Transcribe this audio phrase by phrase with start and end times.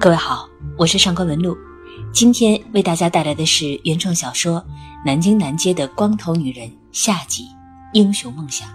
[0.00, 1.58] 各位好，我是上官文露，
[2.12, 4.60] 今天为大家带来的是原创小说
[5.04, 7.42] 《南京南街的光头女人》下集
[7.94, 8.68] 《英雄梦想》。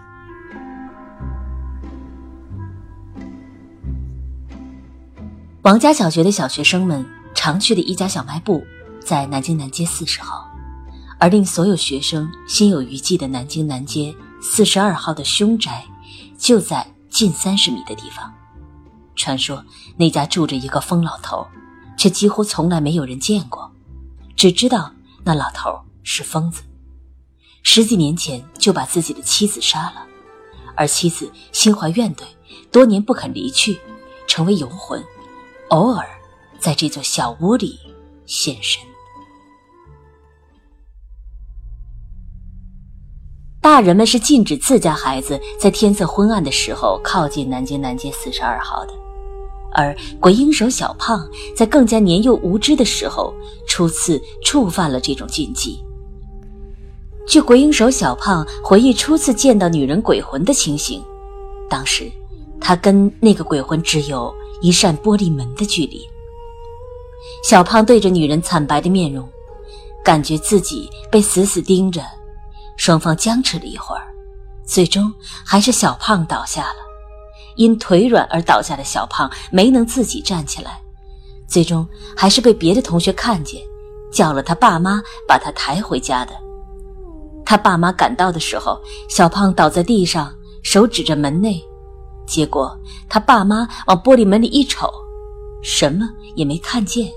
[5.61, 8.61] 王家小学的小学生们常去的一家小卖部，
[8.99, 10.45] 在南京南街四十号，
[11.19, 15.85] 而令所有学生心有余悸的南京南街四十二号的凶宅，
[16.37, 18.29] 就在近三十米的地方。
[19.15, 19.63] 传说
[19.97, 21.45] 那家住着一个疯老头，
[21.97, 23.71] 却几乎从来没有人见过，
[24.35, 24.91] 只知道
[25.23, 26.63] 那老头是疯子。
[27.61, 30.05] 十几年前就把自己的妻子杀了，
[30.75, 32.23] 而妻子心怀怨怼，
[32.71, 33.79] 多年不肯离去，
[34.27, 35.01] 成为游魂，
[35.69, 36.05] 偶尔
[36.59, 37.79] 在这座小屋里
[38.25, 38.81] 现身。
[43.61, 49.02] 大人们是禁止自家孩子在天色昏暗的时候靠近南京南街四十二号的。
[49.73, 53.33] 而鬼影手小胖在更加年幼无知的时候，
[53.67, 55.83] 初次触犯了这种禁忌。
[57.25, 61.03] 据鬼影手小胖回忆初次见到女人鬼魂的情形，
[61.69, 62.11] 当时
[62.59, 66.01] 他跟那个鬼魂只有一扇玻璃门的距离。
[67.43, 69.27] 小胖对着女人惨白的面容，
[70.03, 72.01] 感觉自己被死死盯着，
[72.77, 74.03] 双方僵持了一会儿，
[74.65, 75.11] 最终
[75.45, 76.92] 还是小胖倒下了。
[77.55, 80.79] 因腿软而倒下的小胖没能自己站起来，
[81.47, 83.61] 最终还是被别的同学看见，
[84.11, 86.33] 叫了他爸妈把他抬回家的。
[87.45, 88.79] 他爸妈赶到的时候，
[89.09, 91.61] 小胖倒在地上，手指着门内，
[92.25, 92.75] 结果
[93.09, 94.89] 他爸妈往玻璃门里一瞅，
[95.61, 97.11] 什么也没看见，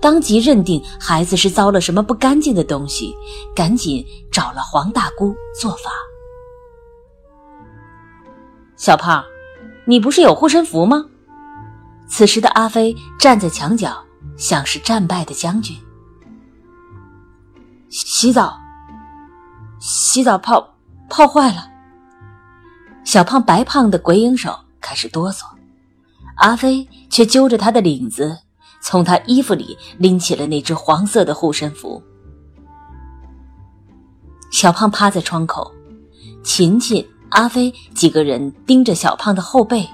[0.00, 3.14] 当即认定孩子是遭了什么不干净的东西，
[3.54, 5.90] 赶紧找了黄大姑做法。
[8.80, 9.22] 小胖，
[9.84, 11.04] 你不是有护身符吗？
[12.08, 14.02] 此时的阿飞站在墙角，
[14.38, 15.76] 像是战败的将军。
[17.90, 18.58] 洗澡，
[19.80, 20.66] 洗澡泡
[21.10, 21.70] 泡坏了。
[23.04, 25.44] 小胖白胖的鬼影手开始哆嗦，
[26.36, 28.38] 阿飞却揪着他的领子，
[28.80, 32.02] 从他衣服里拎起了那只黄色的护身符。
[34.50, 35.70] 小胖趴在窗口，
[36.42, 37.06] 勤勤。
[37.30, 39.88] 阿飞几个人盯着小胖的后背，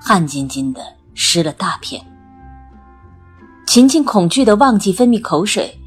[0.00, 0.80] 汗津津的
[1.14, 2.04] 湿了大片。
[3.66, 5.78] 琴琴恐惧的忘记分泌口水，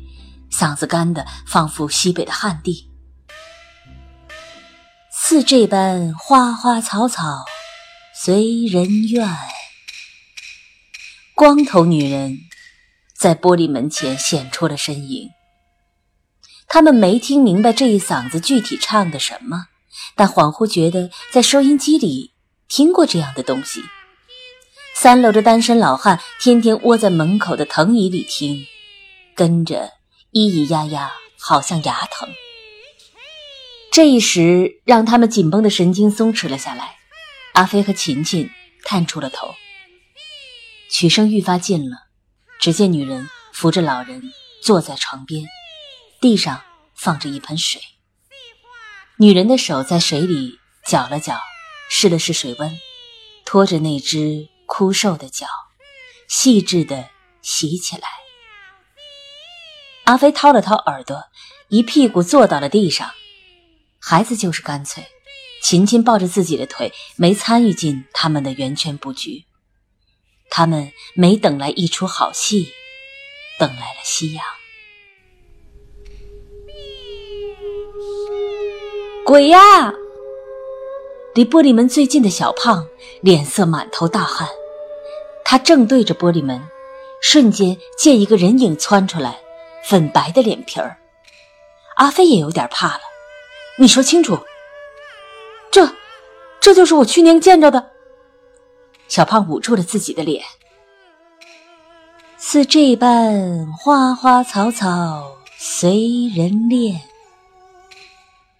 [0.52, 2.90] 嗓子干的仿佛西北的旱地。
[5.12, 7.44] 似这般花花草草，
[8.16, 9.28] 随人愿。
[11.36, 12.38] 光头女人
[13.18, 15.30] 在玻璃门前显出了身影。
[16.68, 19.68] 他们没听明白这一嗓子具体唱的什么。
[20.16, 22.34] 但恍惚觉得在收音机里
[22.68, 23.84] 听过这样的东西。
[24.96, 28.66] 三楼的单身老汉天天窝在门口的藤椅里听，
[29.36, 29.92] 跟着
[30.32, 32.30] 咿咿呀呀，好像牙疼。
[33.92, 36.96] 这一时让他们紧绷的神经松弛了下来。
[37.54, 38.50] 阿飞和琴琴
[38.84, 39.54] 探出了头，
[40.90, 41.98] 曲声愈发近了。
[42.60, 45.46] 只见女人扶着老人坐在床边，
[46.20, 46.62] 地上
[46.96, 47.80] 放着一盆水。
[49.24, 51.40] 女人的手在水里搅了搅，
[51.90, 52.78] 试了试水温，
[53.46, 55.48] 拖着那只枯瘦的脚，
[56.28, 57.08] 细致的
[57.42, 58.10] 洗起来。
[60.04, 61.24] 阿飞掏了掏耳朵，
[61.70, 63.12] 一屁股坐到了地上。
[63.98, 65.08] 孩子就是干脆，
[65.62, 69.46] 琴琴抱着自己的腿，没参与进他们的圆圈布局。
[70.50, 72.74] 他们没等来一出好戏，
[73.58, 74.44] 等来了夕阳。
[79.26, 79.94] 鬼呀！
[81.34, 82.86] 离玻璃门最近的小胖
[83.22, 84.50] 脸色满头大汗，
[85.46, 86.62] 他正对着玻璃门，
[87.22, 89.40] 瞬间见一个人影窜出来，
[89.86, 90.98] 粉白的脸皮儿。
[91.96, 93.02] 阿飞也有点怕了，
[93.80, 94.38] 你说清楚，
[95.72, 95.90] 这，
[96.60, 97.92] 这就是我去年见着的。
[99.08, 100.44] 小胖捂住了自己的脸，
[102.38, 107.00] 似这般花花草草随人恋。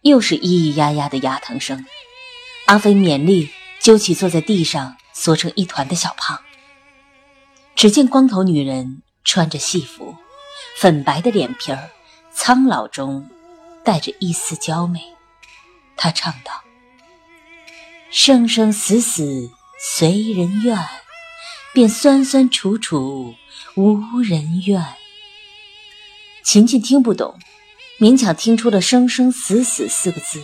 [0.04, 1.86] 又是咿咿呀呀的牙疼声，
[2.66, 6.42] 阿飞勉力揪起坐在地上缩成一团的小胖。
[7.74, 10.14] 只见光头女人穿着戏服，
[10.76, 11.90] 粉白的脸皮儿，
[12.34, 13.30] 苍老中
[13.86, 15.00] 带着一丝娇媚。
[15.96, 16.52] 她唱道
[18.12, 19.50] ：“生生死死
[19.80, 20.78] 随人愿，
[21.74, 23.34] 便酸酸楚楚
[23.76, 24.86] 无人怨。”
[26.44, 27.40] 琴琴听不懂。
[28.04, 30.44] 勉强听出了“生生死死”四个字，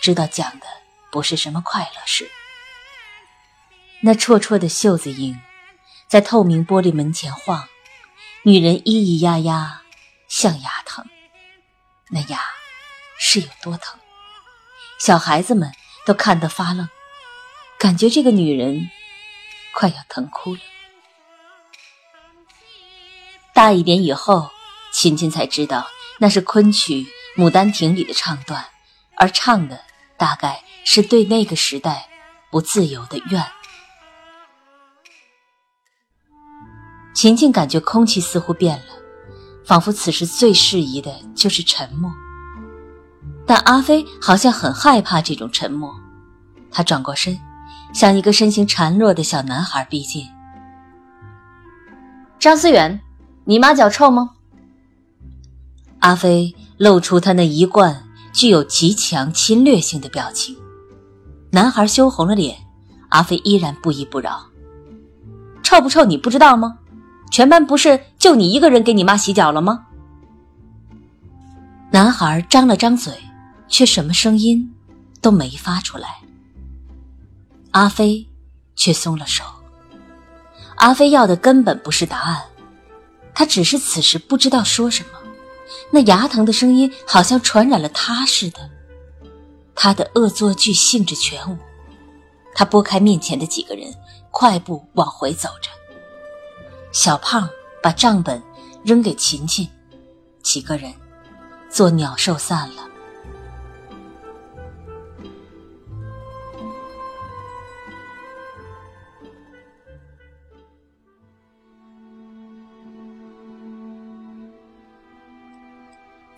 [0.00, 0.66] 知道讲的
[1.10, 2.30] 不是什么快乐事。
[3.98, 5.36] 那绰绰的袖子影，
[6.06, 7.68] 在透明玻璃门前晃，
[8.44, 9.82] 女人咿咿呀呀，
[10.28, 11.04] 像牙疼。
[12.08, 12.40] 那牙
[13.18, 13.98] 是有多疼？
[15.00, 15.72] 小孩子们
[16.04, 16.88] 都看得发愣，
[17.80, 18.88] 感觉这个女人
[19.74, 20.60] 快要疼哭了。
[23.52, 24.52] 大一点以后，
[24.92, 27.06] 琴琴才知道那是昆曲
[27.40, 28.64] 《牡丹亭》里的唱段，
[29.16, 29.80] 而唱的
[30.16, 32.08] 大概是对那个时代
[32.50, 33.44] 不自由的怨。
[37.14, 38.94] 琴琴感觉空气似乎变了，
[39.64, 42.10] 仿佛此时最适宜的就是沉默。
[43.46, 45.94] 但阿飞好像很害怕这种沉默，
[46.70, 47.38] 他转过身，
[47.92, 50.26] 向一个身形孱弱的小男孩逼近。
[52.38, 53.00] 张思远，
[53.44, 54.35] 你妈脚臭吗？
[56.06, 60.56] 阿飞露出他那一贯具有极强侵略性的表情。
[61.50, 62.56] 男孩羞红了脸，
[63.08, 64.46] 阿飞依然不依不饶。
[65.64, 66.78] 臭不臭你不知道吗？
[67.32, 69.84] 全班不是就你一个人给你妈洗脚了吗？
[71.90, 73.12] 男孩张了张嘴，
[73.66, 74.72] 却什么声音
[75.20, 76.20] 都没发出来。
[77.72, 78.24] 阿飞
[78.76, 79.42] 却松了手。
[80.76, 82.40] 阿飞要的根本不是答案，
[83.34, 85.18] 他只是此时不知道说什么。
[85.90, 88.70] 那牙疼的声音好像传染了他似的，
[89.74, 91.56] 他的恶作剧兴致全无。
[92.54, 93.94] 他拨开面前的几个人，
[94.30, 95.70] 快步往回走着。
[96.92, 97.48] 小胖
[97.82, 98.42] 把账本
[98.82, 99.68] 扔给琴琴，
[100.42, 100.92] 几个人
[101.68, 102.88] 做鸟兽散了。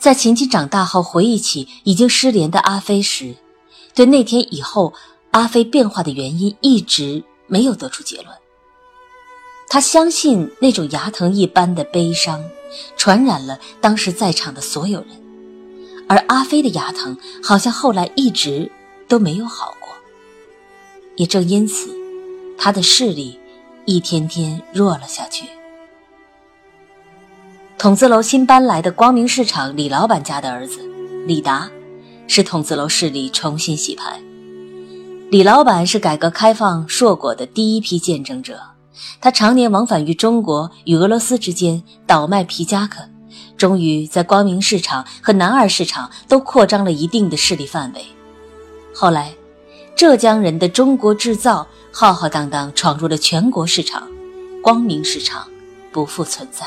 [0.09, 3.37] 在琴琴长大后回忆起已经失联的阿飞时，
[3.95, 4.95] 对那天以后
[5.33, 8.29] 阿飞变化的原因一直没有得出结论。
[9.69, 12.43] 他相信那种牙疼一般的悲伤，
[12.97, 15.11] 传染了当时在场的所有人，
[16.09, 18.73] 而阿飞的牙疼好像后来一直
[19.09, 19.91] 都没有好过。
[21.17, 21.91] 也正因此，
[22.57, 23.39] 他的视力
[23.85, 25.45] 一天天弱了下去。
[27.79, 30.81] 筒子楼新搬来的光明市场李老板家的儿子
[31.29, 31.71] 李达，
[32.27, 34.21] 是筒子楼势力重新洗牌。
[35.31, 38.59] 李老板是改革开放硕果的第一批见证者。
[39.21, 43.01] 他常年往返于中国与俄罗斯之间，倒卖皮夹克，
[43.57, 48.05] 终于在光明市场和南二市场都扩张了一定的势力范围。
[48.93, 49.33] 后来，
[49.95, 54.03] 浙江人的中国制造浩浩荡荡闯入了全国市场，
[54.65, 55.47] 光明市场
[55.93, 56.67] 不复存在。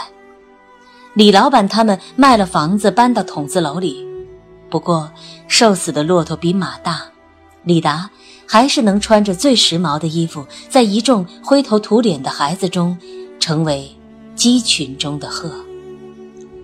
[1.14, 4.08] 李老板他们卖了房子，搬到筒子楼里。
[4.70, 5.12] 不过，
[5.48, 7.04] 瘦死的骆驼比马大，
[7.64, 8.10] 李达。
[8.48, 12.98] 还是能穿着最时髦的衣服，在一众灰头土脸的孩子中，
[13.40, 13.90] 成为
[14.36, 15.50] 鸡群中的鹤。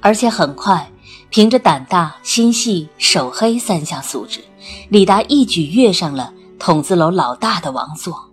[0.01, 0.91] 而且很快，
[1.29, 4.41] 凭着胆大、心细、手黑三项素质，
[4.89, 8.26] 李达一举跃上了筒子楼老大的王座。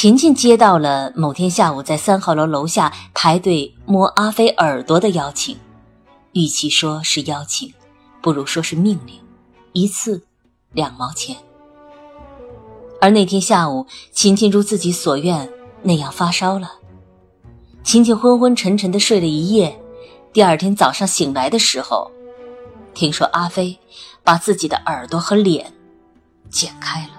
[0.00, 5.56] 琴琴接到了某天下午在三号楼楼下排队摸阿飞耳朵的邀请，
[6.34, 7.74] 与其说是邀请，
[8.22, 9.20] 不如说是命令。
[9.72, 10.22] 一次，
[10.70, 11.36] 两毛钱。
[13.00, 15.50] 而那天下午，琴琴如自己所愿
[15.82, 16.74] 那样发烧了。
[17.82, 19.82] 琴琴昏昏沉沉的睡了一夜，
[20.32, 22.08] 第二天早上醒来的时候，
[22.94, 23.76] 听说阿飞
[24.22, 25.72] 把自己的耳朵和脸
[26.48, 27.17] 剪开了。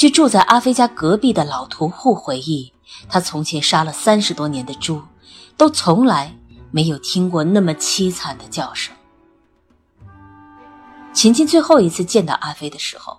[0.00, 2.72] 据住在阿飞家隔壁的老屠户回忆，
[3.06, 5.02] 他从前杀了三十多年的猪，
[5.58, 6.34] 都从来
[6.70, 8.96] 没有听过那么凄惨的叫声。
[11.12, 13.18] 琴琴最后一次见到阿飞的时候，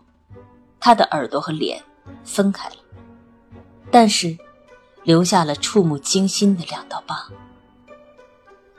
[0.79, 1.79] 他的耳朵和脸
[2.23, 2.75] 分开了，
[3.91, 4.35] 但是
[5.03, 7.27] 留下了触目惊心的两道疤。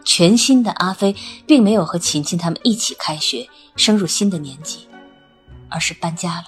[0.05, 1.15] 全新的阿飞
[1.47, 4.89] 并没有和琴琴他们一起开学，升入新的年级，
[5.71, 6.47] 而是搬家了。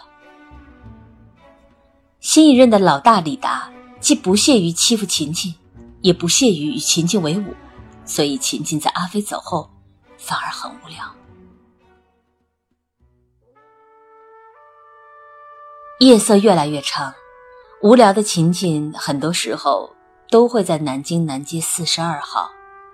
[2.25, 5.54] 新一任的老大李达既不屑于欺负琴琴，
[6.00, 7.54] 也不屑于与琴琴为伍，
[8.07, 9.71] 所以琴琴在阿飞走后
[10.16, 11.14] 反而很无聊。
[16.00, 17.12] 夜色越来越长，
[17.83, 19.95] 无聊的琴琴很多时候
[20.31, 22.50] 都会在南京南街四十二号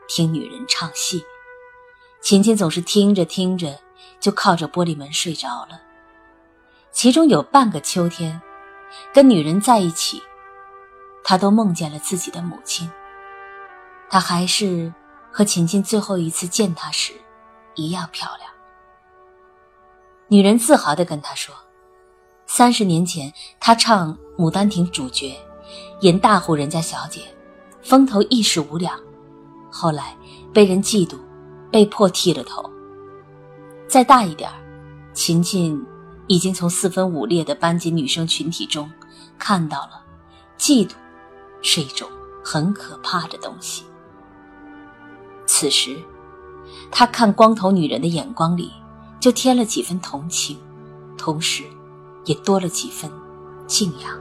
[0.08, 1.22] 听女人唱戏。
[2.20, 3.78] 琴琴总是听着听着
[4.18, 5.80] 就靠着玻璃门睡着了。
[6.90, 8.42] 其中有半个秋天，
[9.12, 10.22] 跟女人在一起，
[11.22, 12.90] 他都梦见了自己的母亲。
[14.08, 14.92] 她还是
[15.30, 17.12] 和琴琴最后一次见她时
[17.74, 18.50] 一样漂亮。
[20.28, 21.54] 女人自豪地跟他说。
[22.52, 25.38] 三十年前，他唱《牡丹亭》主角，
[26.00, 27.22] 演大户人家小姐，
[27.80, 28.98] 风头一时无两。
[29.70, 30.16] 后来
[30.52, 31.16] 被人嫉妒，
[31.70, 32.68] 被迫剃了头。
[33.86, 34.50] 再大一点
[35.12, 35.80] 秦秦
[36.30, 38.88] 已经从四分五裂的班级女生群体中
[39.36, 40.00] 看到了，
[40.56, 40.92] 嫉妒
[41.60, 42.08] 是一种
[42.44, 43.82] 很可怕的东西。
[45.44, 45.96] 此时，
[46.88, 48.70] 他看光头女人的眼光里，
[49.18, 50.56] 就添了几分同情，
[51.18, 51.64] 同时。
[52.26, 53.10] 也多了几分
[53.66, 54.19] 敬仰。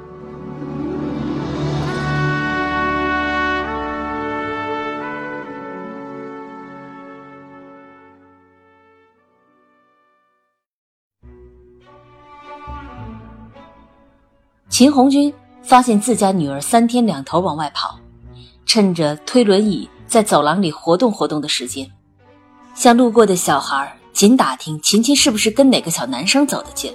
[14.80, 18.00] 秦红军发现自家女儿三天两头往外跑，
[18.66, 21.86] 趁着推轮椅在走廊里活动活动的时间，
[22.76, 26.94] 向路过的小孩紧打听秦琴是不是跟哪个小男生走得近。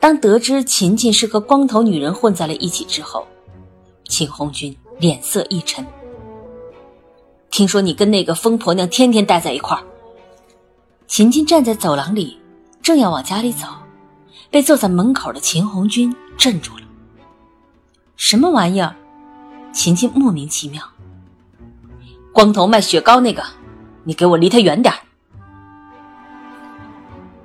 [0.00, 3.24] 当得知秦琴是和光头女人混在了一起之后，
[4.08, 5.86] 秦红军脸色一沉。
[7.48, 9.84] 听说你跟那个疯婆娘天天待在一块儿。
[11.06, 12.36] 秦琴站在走廊里，
[12.82, 13.68] 正要往家里走，
[14.50, 16.87] 被坐在门口的秦红军镇住了。
[18.18, 18.96] 什么玩意儿？
[19.72, 20.82] 琴琴莫名其妙。
[22.32, 23.44] 光头卖雪糕那个，
[24.02, 24.92] 你给我离他远点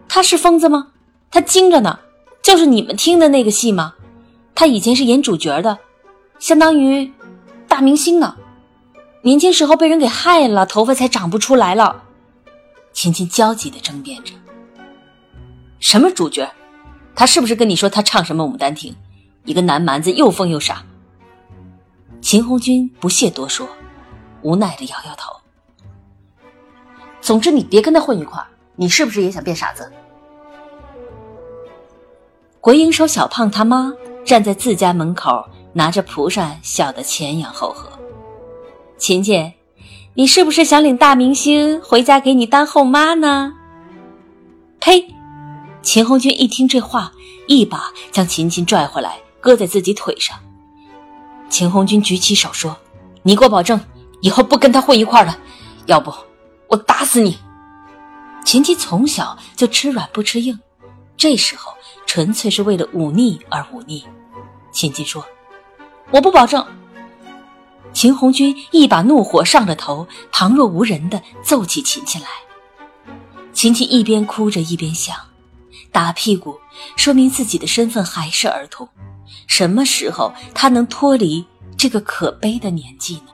[0.09, 0.87] 他是疯子吗？
[1.29, 1.99] 他精着呢。
[2.41, 3.93] 就是你们听的那个戏吗？
[4.55, 5.77] 他以前是演主角的，
[6.39, 7.13] 相当于
[7.67, 8.35] 大明星呢。
[9.21, 12.03] 年轻时候被人给害了，头发才长不出来了。
[12.91, 14.33] 琴琴焦急的争辩着
[15.79, 16.51] ：“什么主角？
[17.15, 18.91] 他是不是跟你说他唱什么《牡丹亭》？
[19.45, 20.83] 一个南蛮子又疯又傻。”
[22.21, 23.67] 秦红军不屑多说，
[24.41, 25.33] 无奈的摇摇头。
[27.21, 28.41] 总之，你别跟他混一块。
[28.75, 29.91] 你是不是也想变傻子？
[32.59, 33.93] 鬼影手小胖他妈
[34.25, 37.89] 站在自家门口，拿着蒲扇，笑得前仰后合。
[38.97, 39.53] 琴琴，
[40.15, 43.53] 你是不是想领大明星回家给你当后妈呢？
[44.79, 45.13] 呸！
[45.81, 47.11] 秦红军一听这话，
[47.47, 50.39] 一把将琴琴拽回来，搁在自己腿上。
[51.49, 52.75] 秦红军举起手说
[53.21, 53.79] ：“你给我保证，
[54.21, 55.37] 以后不跟他混一块了，
[55.85, 56.11] 要不
[56.69, 57.37] 我打死你！”
[58.45, 60.57] 秦琴从小就吃软不吃硬，
[61.17, 61.71] 这时候。
[62.05, 64.05] 纯粹是为了忤逆而忤逆，
[64.71, 65.25] 秦秦说
[66.13, 66.63] ：“我不保证。”
[67.91, 72.27] 秦红军一把怒火上了头，旁若无人的揍起秦秦来。
[73.51, 75.15] 秦秦一边哭着一边想：
[75.91, 76.55] 打屁股
[76.95, 78.87] 说明自己的身份还是儿童，
[79.47, 81.45] 什么时候他能脱离
[81.77, 83.27] 这个可悲的年纪呢？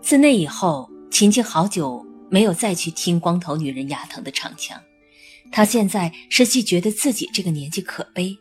[0.00, 4.80] 自那以后，秦晴好久没有再去听光头女人牙疼的唱腔。
[5.50, 8.38] 她现在是既觉得自己这个年纪可悲，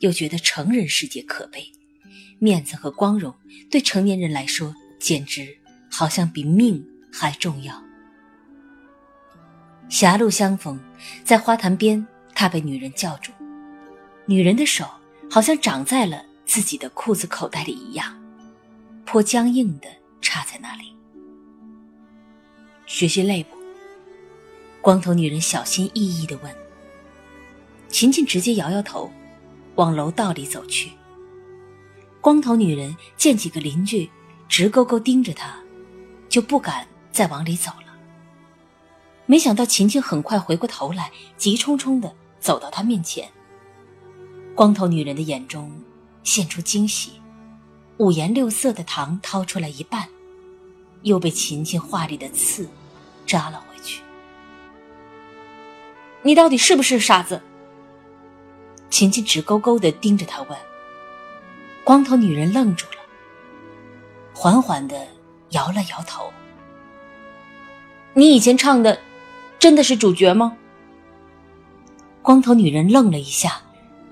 [0.00, 1.64] 又觉得成人世界可悲。
[2.38, 3.34] 面子和光荣
[3.68, 5.58] 对成年人来说，简直
[5.90, 7.74] 好像比命还重要。
[9.88, 10.78] 狭路相逢，
[11.24, 13.32] 在花坛边，他被女人叫住，
[14.26, 14.84] 女人的手
[15.30, 18.16] 好像长在了自己的裤子口袋里一样，
[19.04, 19.88] 颇僵硬的
[20.20, 20.94] 插在那里。
[22.86, 23.56] 学习累不？
[24.80, 26.54] 光头女人小心翼翼地问。
[27.88, 29.10] 琴琴直接摇摇头，
[29.76, 30.92] 往楼道里走去。
[32.20, 34.10] 光头女人见几个邻居
[34.48, 35.54] 直勾勾盯着她，
[36.28, 36.86] 就不敢
[37.18, 37.92] 再往里走了。
[39.26, 43.28] 没想到琴琴很快回过头来，急冲冲地走到他面前。
[44.54, 45.82] 光头女人的眼中
[46.22, 47.20] 现出惊喜，
[47.96, 50.08] 五颜六色的糖掏出来一半。
[51.02, 52.68] 又被琴琴画里的刺
[53.26, 54.00] 扎了回去。
[56.22, 57.42] 你到底是不是傻子？
[58.90, 60.56] 琴琴直勾勾的盯着他问。
[61.82, 62.98] 光头女人愣住了，
[64.32, 65.04] 缓缓的
[65.50, 66.32] 摇了摇头。
[68.18, 68.98] 你以前唱的，
[69.60, 70.56] 真的是主角吗？
[72.20, 73.60] 光头女人愣了一下，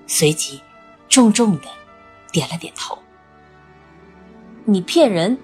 [0.06, 0.60] 随即
[1.08, 1.66] 重重的
[2.30, 2.96] 点了点头。
[4.64, 5.36] 你骗人！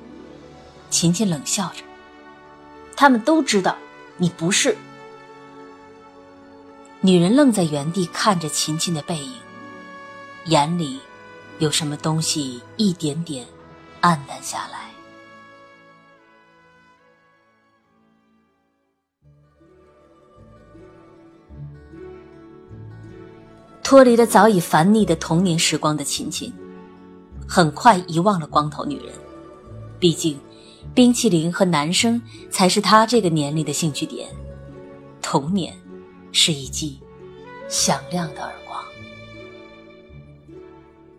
[0.90, 1.82] 琴琴冷笑着，
[2.94, 3.76] 他们都知道
[4.16, 4.76] 你不是。
[7.00, 9.32] 女人愣在原地看着琴琴的背影，
[10.44, 11.00] 眼里
[11.58, 13.44] 有什么东西一点点
[14.02, 14.91] 暗淡下来。
[23.92, 26.50] 脱离了早已烦腻的童年时光的琴琴，
[27.46, 29.12] 很快遗忘了光头女人，
[30.00, 30.34] 毕竟。
[30.94, 32.20] 冰淇淋和男生
[32.50, 34.30] 才是他这个年龄的兴趣点。
[35.20, 35.74] 童年
[36.32, 36.98] 是一记
[37.68, 38.82] 响亮的耳光。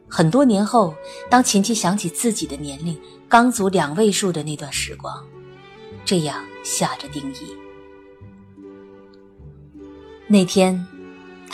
[0.09, 0.95] 很多年后，
[1.29, 2.99] 当琴琴想起自己的年龄
[3.29, 5.23] 刚足两位数的那段时光，
[6.03, 7.55] 这样下着定义。
[10.27, 10.83] 那天，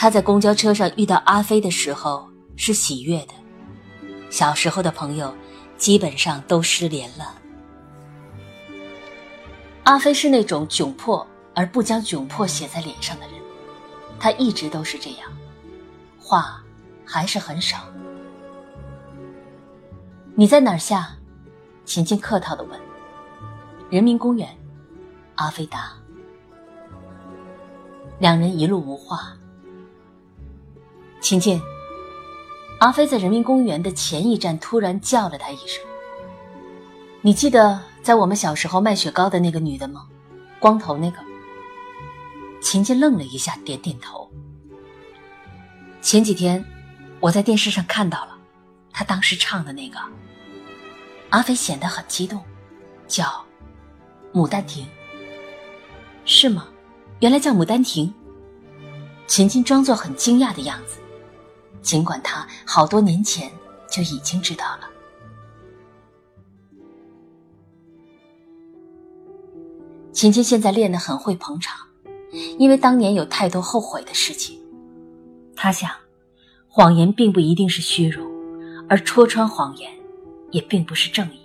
[0.00, 2.26] 他在公交车上遇到阿飞的时候
[2.56, 3.34] 是喜悦的。
[4.30, 5.30] 小时候的朋友，
[5.76, 7.34] 基本上都失联了。
[9.82, 13.34] 阿飞是那种窘迫而不将窘迫写在脸上的人，
[14.18, 15.30] 他一直都是这样，
[16.18, 16.64] 话
[17.04, 17.80] 还是很少。
[20.34, 21.10] 你在哪儿下？
[21.84, 22.80] 琴琴客套的问。
[23.90, 24.48] 人民公园，
[25.34, 25.92] 阿飞答。
[28.18, 29.36] 两人一路无话。
[31.20, 31.60] 琴琴，
[32.78, 35.84] 阿飞在人民公园的前一站突然叫了他一声。
[37.20, 40.06] 你记得在我们小时候卖雪糕的那个女的吗？
[40.58, 41.18] 光头那个。
[42.62, 44.30] 琴琴愣了一下，点点头。
[46.00, 46.64] 前几天
[47.20, 48.36] 我在电视上看到了，
[48.92, 49.98] 她当时唱的那个。
[51.28, 52.42] 阿飞显得很激动，
[53.06, 53.24] 叫
[54.32, 54.84] 《牡丹亭》，
[56.24, 56.68] 是吗？
[57.20, 58.06] 原来叫《牡丹亭》。
[59.26, 60.98] 秦琴装作很惊讶的样子，
[61.82, 63.50] 尽管他好多年前
[63.90, 64.88] 就已经知道了。
[70.12, 71.78] 琴琴现在练得很会捧场，
[72.58, 74.60] 因为当年有太多后悔的事情。
[75.56, 75.90] 他想，
[76.68, 78.26] 谎言并不一定是虚荣，
[78.88, 80.00] 而戳穿谎言。
[80.52, 81.40] 也并不是正义。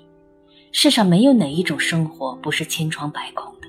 [0.71, 3.67] 世上没有哪一种生活不是千疮百孔的。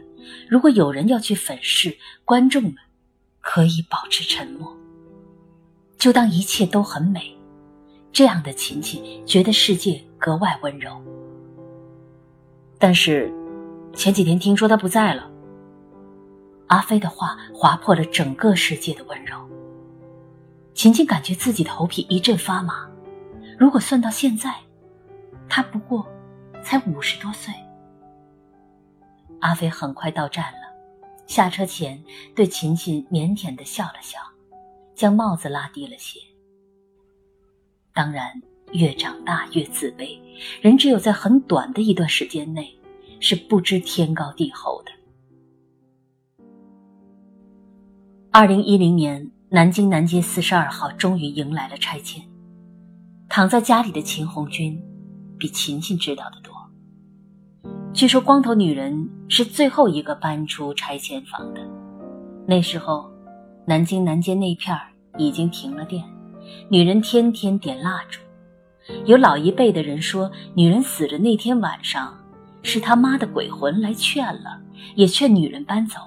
[0.49, 2.75] 如果有人要去粉饰，观众们
[3.43, 4.75] 可以保持沉默，
[6.07, 7.37] 就当一切都很美。
[8.13, 11.03] 这样的琴琴觉得世界格外温柔。
[12.79, 13.29] 但是
[13.93, 15.29] 前几天听说他不在了。
[16.69, 19.37] 阿飞的话划破了整个世界的温柔。
[20.75, 22.89] 琴琴感觉自己头皮一阵发麻。
[23.59, 24.55] 如果算到现在。
[25.49, 26.07] 他不过
[26.63, 27.53] 才五十多岁。
[29.41, 30.73] 阿飞很快到站了，
[31.27, 32.01] 下车前
[32.33, 34.21] 对琴琴腼腆的笑了笑，
[34.97, 36.19] 将帽子拉低了些。
[37.95, 40.19] 当然，越长大越自卑，
[40.61, 42.77] 人只有在很短的一段时间内
[43.21, 44.91] 是不知天高地厚的。
[48.33, 52.23] 二零一零年，南京南街四十二号终于迎来了拆迁，
[53.29, 54.83] 躺在家里的秦红军。
[55.39, 56.55] 比琴琴知道的多。
[57.93, 61.61] 据说光头女人是最后一个搬出拆迁房的。
[62.47, 63.11] 那时候，
[63.67, 64.83] 南京南街那片儿
[65.19, 66.03] 已经停了电，
[66.69, 68.21] 女人天天点蜡烛。
[69.05, 72.17] 有老一辈的人说，女人死的那天晚上，
[72.63, 74.61] 是他妈的鬼魂来劝了，
[74.95, 76.01] 也劝女人搬走。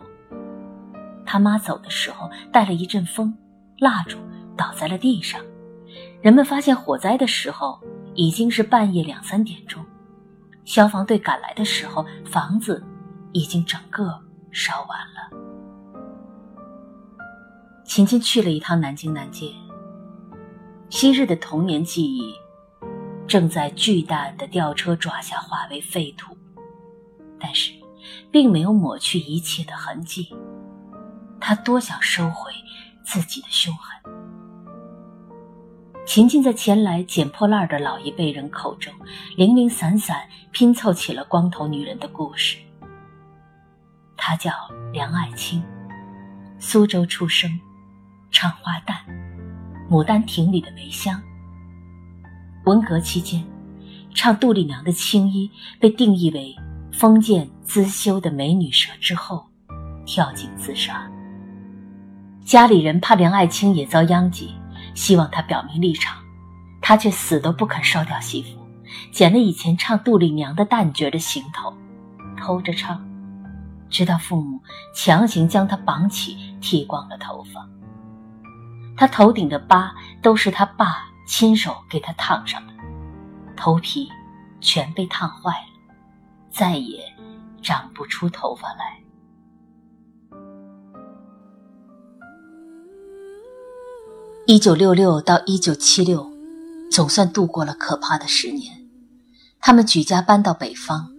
[1.25, 3.35] 他妈走的时候带了一阵风，
[3.79, 4.17] 蜡烛
[4.55, 5.39] 倒在了地上。
[6.21, 7.79] 人们发现火灾的时候。
[8.15, 9.85] 已经是半夜两三点钟，
[10.65, 12.83] 消防队赶来的时候，房子
[13.31, 14.19] 已经整个
[14.51, 15.38] 烧完了。
[17.89, 19.51] 琴琴去了一趟南京南街，
[20.91, 22.35] 昔日的童年记忆
[23.27, 26.37] 正在巨大的吊车爪下化为废土，
[27.39, 27.71] 但是
[28.29, 30.29] 并没有抹去一切的痕迹。
[31.39, 32.51] 他多想收回
[33.03, 34.13] 自己的凶狠。
[36.05, 38.93] 秦晋在前来捡破烂的老一辈人口中，
[39.35, 42.55] 零零散散拼凑起了光头女人的故事。
[44.15, 44.51] 她叫
[44.93, 45.63] 梁爱青，
[46.59, 47.59] 苏州出生，
[48.31, 48.93] 唱花旦，
[49.89, 51.21] 《牡丹亭》里的梅香。
[52.65, 53.43] 文革期间，
[54.13, 56.55] 唱杜丽娘的青衣被定义为
[56.91, 59.45] 封建资修的美女蛇之后，
[60.05, 61.09] 跳井自杀。
[62.45, 64.53] 家里人怕梁爱卿也遭殃及。
[64.95, 66.17] 希望他表明立场，
[66.81, 68.49] 他却死都不肯烧掉戏服，
[69.11, 71.73] 捡了以前唱杜丽娘的旦角的行头，
[72.37, 73.01] 偷着唱，
[73.89, 74.59] 直到父母
[74.93, 77.69] 强行将他绑起，剃光了头发。
[78.99, 82.73] 他头顶的疤都是他爸亲手给他烫上的，
[83.55, 84.09] 头皮
[84.59, 85.95] 全被烫坏了，
[86.51, 87.01] 再也
[87.61, 88.99] 长不出头发来。
[94.45, 96.29] 一九六六到一九七六，
[96.91, 98.85] 总算度过了可怕的十年。
[99.61, 101.09] 他们举家搬到北方，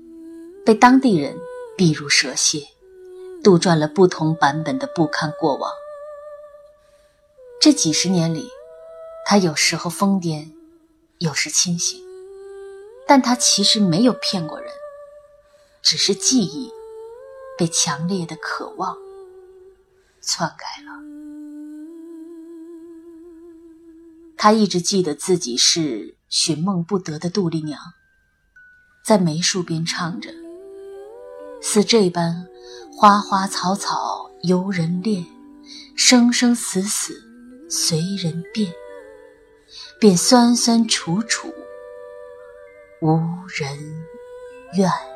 [0.66, 1.34] 被当地人
[1.78, 2.58] 避如蛇蝎，
[3.42, 5.70] 杜撰了不同版本的不堪过往。
[7.60, 8.48] 这几十年里，
[9.26, 10.50] 他有时候疯癫，
[11.18, 12.00] 有时清醒，
[13.06, 14.72] 但他其实没有骗过人。
[15.82, 16.70] 只是记忆
[17.58, 18.96] 被强烈的渴望
[20.22, 20.92] 篡改了。
[24.38, 27.78] 他一直记得自己是寻梦不得的杜丽娘，
[29.04, 30.30] 在梅树边唱着，
[31.60, 32.46] 似这般
[32.90, 35.26] 花花草草由人恋，
[35.94, 37.22] 生生死死
[37.70, 38.74] 随人变，
[40.00, 41.54] 便酸酸楚楚
[43.00, 43.16] 无
[43.48, 44.04] 人
[44.76, 45.09] 怨。